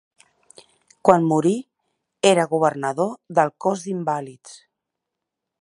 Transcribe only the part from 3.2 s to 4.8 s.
del Cos d'invàlids.